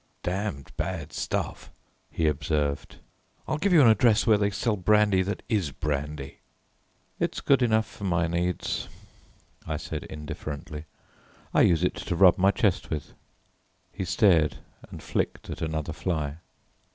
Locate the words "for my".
7.85-8.25